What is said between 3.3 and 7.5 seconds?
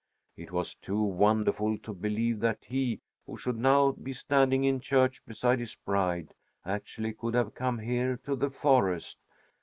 should now be standing in church beside his bride, actually could